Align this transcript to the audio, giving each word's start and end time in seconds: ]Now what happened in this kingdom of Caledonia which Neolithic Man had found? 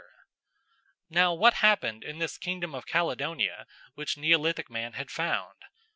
]Now 1.11 1.31
what 1.35 1.53
happened 1.61 2.03
in 2.03 2.17
this 2.17 2.39
kingdom 2.39 2.73
of 2.73 2.87
Caledonia 2.87 3.67
which 3.93 4.17
Neolithic 4.17 4.67
Man 4.67 4.93
had 4.93 5.11
found? 5.11 5.59